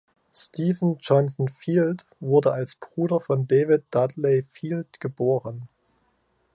Stephen 0.33 0.97
Johnson 0.99 1.47
Field 1.47 2.07
wurde 2.19 2.51
als 2.53 2.73
Bruder 2.73 3.19
von 3.19 3.45
David 3.47 3.83
Dudley 3.91 4.47
Field 4.49 4.99
geboren. 4.99 5.69